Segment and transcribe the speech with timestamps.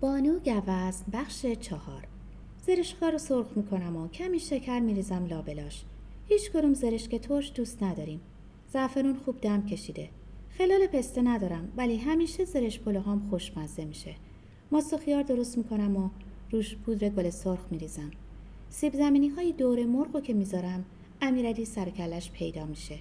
[0.00, 2.06] بانو گوزن بخش چهار.
[2.66, 5.84] زرشکار رو سرخ می‌کنم و کمی شکر میریزم لابلاش.
[6.28, 8.20] هیچ کدوم زرشک ترش دوست نداریم.
[8.72, 10.08] زعفرون خوب دم کشیده.
[10.58, 14.14] خلال پسته ندارم ولی همیشه زرش هم خوشمزه میشه.
[14.72, 16.08] ماست خیار درست می‌کنم و
[16.50, 18.10] روش پودر گل سرخ میریزم.
[18.70, 20.84] سیب زمینی های دور مرغ که می‌ذارم
[21.22, 22.98] امیرعلی سرکلش پیدا میشه.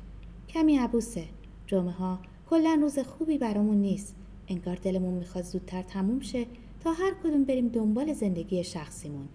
[0.50, 1.26] کمی عبوسه.
[1.68, 2.20] جمعه ها
[2.50, 4.16] کلا روز خوبی برامون نیست.
[4.48, 6.46] انگار دلمون می‌خواد زودتر تموم شه.
[6.80, 9.28] تا هر کدوم بریم دنبال زندگی شخصیمون.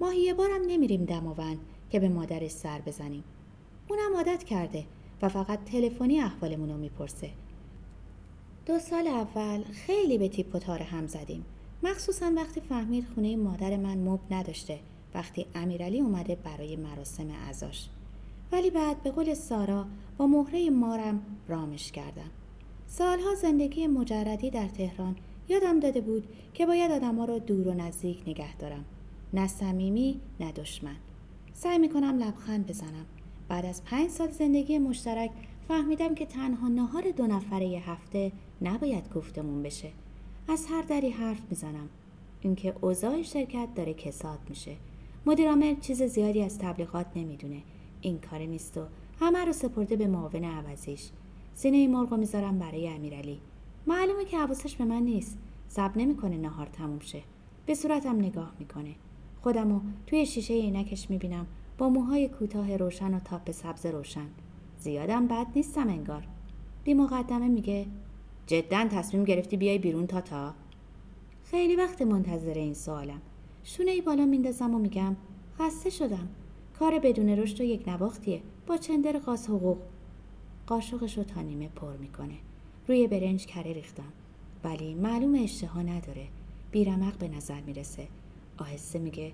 [0.00, 1.58] ماهی یه بارم نمیریم دماوند
[1.90, 3.24] که به مادرش سر بزنیم.
[3.88, 4.84] اونم عادت کرده
[5.22, 7.30] و فقط تلفنی احوالمون رو می‌پرسه.
[8.66, 11.44] دو سال اول خیلی به تیپ و تار هم زدیم.
[11.82, 14.78] مخصوصا وقتی فهمید خونه مادر من مب نداشته
[15.14, 17.88] وقتی امیرعلی اومده برای مراسم ازاش
[18.52, 19.86] ولی بعد به قول سارا
[20.18, 22.30] با مهره مارم رامش کردم.
[22.86, 25.16] سالها زندگی مجردی در تهران
[25.48, 28.84] یادم داده بود که باید آدما رو دور و نزدیک نگه دارم.
[29.32, 30.96] نه صمیمی نه دشمن.
[31.52, 33.06] سعی می‌کنم لبخند بزنم.
[33.48, 35.30] بعد از پنج سال زندگی مشترک
[35.68, 38.32] فهمیدم که تنها نهار دو نفره یه هفته
[38.62, 39.90] نباید گفتمون بشه.
[40.48, 41.88] از هر دری حرف می‌زنم.
[42.40, 44.76] اینکه اوضاع شرکت داره کساد میشه.
[45.26, 47.62] مدیر چیز زیادی از تبلیغات نمی‌دونه.
[48.00, 48.80] این کار نیست و
[49.20, 51.08] همه رو سپرده به معاون عوضیش.
[51.54, 53.40] سینه مرغ می‌ذارم برای امیرعلی.
[53.88, 55.38] معلومه که حواسش به من نیست.
[55.68, 57.22] صبر نمی‌کنه نهار تموم شه.
[57.66, 58.94] به صورتم نگاه می‌کنه.
[59.42, 61.46] خودمو توی شیشه عینکش می‌بینم.
[61.78, 64.26] با موهای کوتاه روشن و تاپ سبز روشن.
[64.78, 66.28] زیادم بد نیستم انگار.
[66.84, 67.86] بی مقدمه میگه
[68.46, 70.54] جدا تصمیم گرفتی بیای بیرون تا تا
[71.44, 73.20] خیلی وقت منتظر این سوالم.
[73.64, 75.16] شونه ای بالا میندازم و میگم
[75.58, 76.28] خسته شدم.
[76.78, 78.42] کار بدون رشد و یک نواختیه.
[78.66, 79.78] با چندر قاس حقوق.
[80.66, 82.34] قاشقش رو تا نیمه پر می‌کنه.
[82.88, 84.12] روی برنج کره ریختم.
[84.64, 86.28] ولی معلوم اشتها نداره.
[86.70, 88.08] بیرمق به نظر می‌رسه.
[88.58, 89.32] آهسته میگه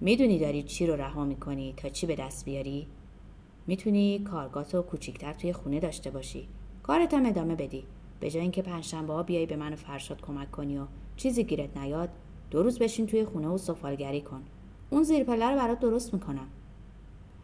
[0.00, 2.86] می‌دونی داری چی رو رها می‌کنی تا چی به دست بیاری؟
[3.66, 6.48] می‌تونی کارگاتو کوچیکتر توی خونه داشته باشی.
[6.82, 7.84] کارت هم ادامه بدی.
[8.20, 10.86] به جای اینکه پنجشنبه ها بیای به من و فرشاد کمک کنی و
[11.16, 12.08] چیزی گیرت نیاد
[12.50, 14.42] دو روز بشین توی خونه و سفالگری کن.
[14.90, 16.46] اون زیرپله رو برات درست می‌کنم.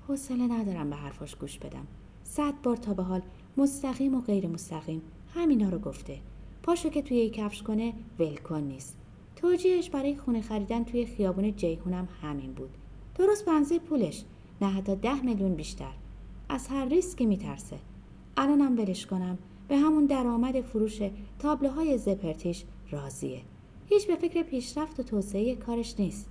[0.09, 1.87] حوصله ندارم به حرفاش گوش بدم.
[2.25, 3.23] صد بار تا به حال
[3.57, 5.03] مستقیم و غیر مستقیم.
[5.37, 6.19] همینا رو گفته.
[6.63, 8.99] پاشو که توی کفش کنه ولکن نیست.
[9.37, 12.71] توجیهش برای خونه خریدن توی خیابون جیهونم همین بود.
[13.15, 14.25] درست بنزه پولش
[14.61, 15.93] نه حتی ده میلیون بیشتر.
[16.49, 17.79] از هر ریسکی میترسه.
[18.37, 19.39] الانم ولش کنم.
[19.69, 21.03] به همون درآمد فروش
[21.39, 23.41] تابلوهای زپرتیش راضیه.
[23.87, 26.29] هیچ به فکر پیشرفت و توسعه کارش نیست.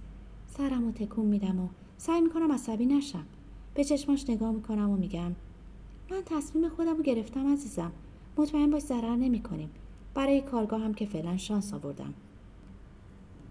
[0.47, 1.67] سرم و تکون میدم و
[1.97, 3.25] سعی می‌کنم عصبی نشم.
[3.73, 5.35] به چشماش نگاه می‌کنم و میگم
[6.11, 7.91] من تصمیم خودم رو گرفتم عزیزم.
[8.38, 9.69] مطمئن باش ضرر نمی کنیم.
[10.13, 12.13] برای کارگاه هم که فعلا شانس آوردم.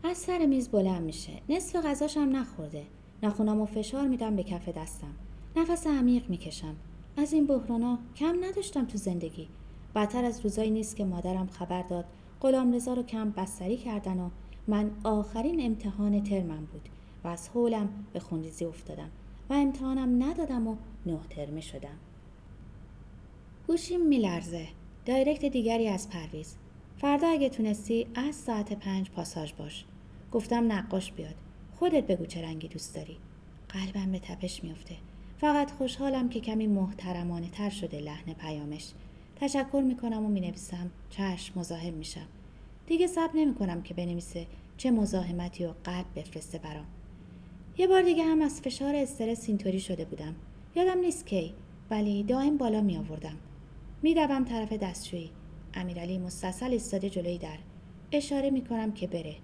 [0.05, 1.33] از سر میز بلند میشه.
[1.49, 2.85] نصف غذاشم نخورده.
[3.23, 5.15] نخونم و فشار میدم به کف دستم.
[5.57, 6.75] نفس عمیق می‌کشم.
[7.17, 9.49] از این بحرانا کم نداشتم تو زندگی.
[9.95, 12.05] بدتر از روزایی نیست که مادرم خبر داد.
[12.41, 14.31] غلام رضا رو کم بستری کردن و
[14.69, 16.89] من آخرین امتحان ترمم بود
[17.25, 19.11] و از حولم به خونریزی افتادم
[19.51, 21.97] و امتحانم ندادم و نه ترمه شدم.
[23.67, 24.67] گوشیم میلرزه.
[25.07, 26.57] دایرکت دیگری از پرویز.
[26.97, 29.85] فردا اگه تونستی از ساعت پنج پاساژ باش.
[30.33, 31.35] گفتم نقاش بیاد.
[31.75, 33.17] خودت بگو چه رنگی دوست داری.
[33.69, 34.95] قلبم به تپش میفته
[35.39, 38.93] فقط خوشحالم که کمی محترمانه تر شده لحن پیامش.
[39.37, 42.27] تشکر می‌کنم و می‌نویسم چشم مزاحم میشم.
[42.87, 44.47] دیگه صبر نمی‌کنم که بنویسه
[44.77, 46.87] چه مزاحمتی و قلب بفرسته برام.
[47.79, 50.35] یه بار دیگه هم از فشار استرس اینطوری شده بودم.
[50.77, 51.55] یادم نیست کی
[51.91, 53.37] ولی دائم بالا می آوردم
[54.05, 55.31] میدوم طرف دستشویی.
[55.75, 57.59] امیرعلی مستصل ایستاده جلوی در.
[58.13, 59.37] اشاره می‌کنم که بره.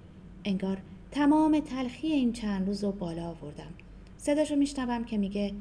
[0.45, 0.79] انگار
[1.11, 3.75] تمام تلخی این چند روز رو بالا آوردم.
[4.17, 5.53] صداشو میشنوم که میگه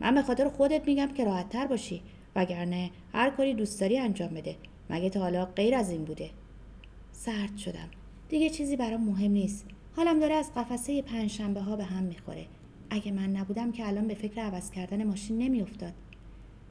[0.00, 2.02] من به خاطر خودت میگم که راحت تر باشی
[2.36, 4.56] وگرنه هر کاری دوست داری انجام بده.
[4.90, 6.30] مگه تا حالا غیر از این بوده؟
[7.12, 7.88] سرد شدم.
[8.28, 9.66] دیگه چیزی برام مهم نیست.
[9.96, 12.46] حالم داره از قفسه پنجشنبه ها به هم می‌خوره.
[12.90, 15.92] اگه من نبودم که الان به فکر عوض کردن ماشین نمیافتاد.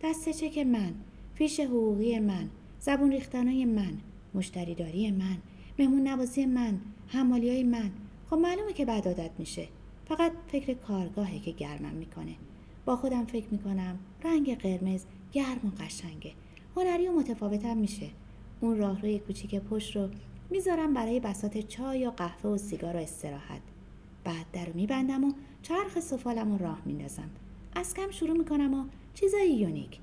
[0.03, 0.94] دست چک من؟
[1.35, 2.50] فیش حقوقی من
[2.80, 3.94] زبون ریختنای من
[4.33, 5.38] مشتریداری من
[5.80, 7.91] مهمون نوازی من حمالی های من.
[8.30, 9.68] خب معلومه که بعد عادت میشه.
[10.06, 12.35] فقط فکر کارگاهه که گرمم می‌کنه.
[12.85, 16.31] با خودم فکر می‌کنم رنگ قرمز گرم و قشنگه.
[16.75, 18.09] هنری و متفاوتم میشه.
[18.62, 20.09] اون راهروی کوچیک پشت رو
[20.50, 23.62] می‌ذارم برای بسات چای یا قهوه و سیگار و استراحت.
[24.24, 27.29] بعد در رو میبندم و چرخ سفالم رو راه میندازم.
[27.75, 30.00] از کم شروع می‌کنم و چیزای یونیک.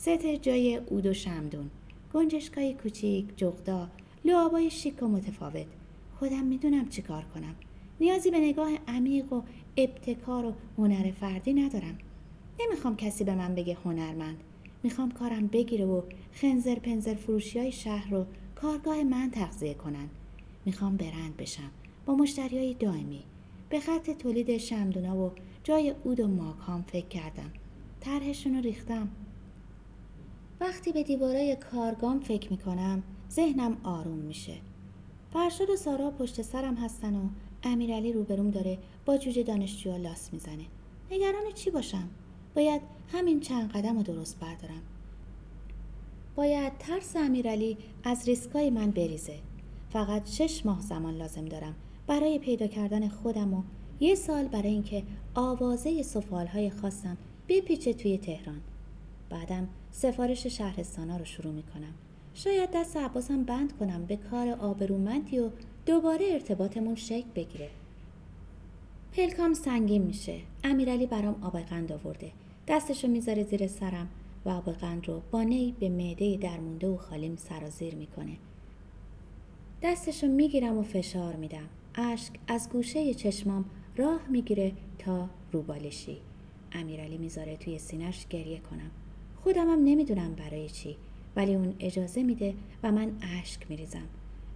[0.00, 1.70] ست جای اود و شمدون.
[2.14, 3.88] گنجشکای کوچیک جغدا
[4.24, 5.66] لعابای شیک و متفاوت.
[6.18, 7.54] خودم می‌دونم چی کار کنم.
[8.00, 9.42] نیازی به نگاه عمیق و
[9.76, 11.98] ابتکار و هنر فردی ندارم.
[12.60, 14.36] نمی‌خوام کسی به من بگه هنرمند.
[14.82, 16.02] می‌خوام کارم بگیره و
[16.32, 20.08] خنزر پنزر فروشی های شهر رو کارگاه من تغذیه کنن.
[20.64, 21.70] می‌خوام برند بشم.
[22.06, 23.22] با مشتری های دائمی.
[23.68, 25.32] به خط تولید شمدونا و
[25.64, 27.50] جای اود و ماکام فکر کردم.
[28.00, 29.08] طرحشون رو ریختم.
[30.60, 34.54] وقتی به دیوارای کارگام فکر می‌کنم ذهنم آروم میشه.
[35.32, 37.28] فرشاد و سارا پشت سرم هستن و
[37.62, 40.64] امیرعلی روبروم داره با جوجه دانشجوها لاس می‌زنه.
[41.10, 42.08] نگران چی باشم؟
[42.54, 42.82] باید
[43.12, 44.82] همین چند قدم رو درست بردارم.
[46.36, 49.38] باید ترس امیرعلی از ریسکای من بریزه.
[49.90, 51.74] فقط شش ماه زمان لازم دارم
[52.06, 53.62] برای پیدا کردن خودم و
[54.00, 55.02] یه سال برای اینکه
[55.34, 56.04] آوازه
[56.52, 57.16] های خاصم
[57.48, 58.60] بپیچه توی تهران.
[59.30, 61.94] بعدم سفارش شهرستانا رو شروع می‌کنم.
[62.34, 65.50] شاید دست عباسم بند کنم به کار آبرومندی و
[65.86, 67.70] دوباره ارتباطمون شکل بگیره.
[69.12, 70.40] پلکام سنگین میشه.
[70.64, 72.32] امیرعلی برام آب قند آورده.
[72.68, 74.08] دستشو می‌ذاره زیر سرم
[74.44, 78.36] و آب قند رو با نی به معده درمونده و خالیم سرازیر می‌کنه.
[79.82, 81.68] دستشو می‌گیرم و فشار میدم.
[81.94, 83.64] اشک از گوشه چشمام
[83.96, 86.16] راه می‌گیره تا روبالشی
[86.72, 88.90] امیرعلی می‌ذاره توی سینش گریه کنم.
[89.44, 90.96] خودمم نمی‌دونم برای چی
[91.36, 94.08] ولی اون اجازه میده و من اشک میریزم.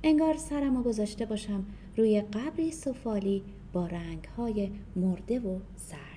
[0.03, 3.43] انگار سرم رو گذاشته باشم روی قبری سفالی
[3.73, 6.12] با رنگهای مرده و سر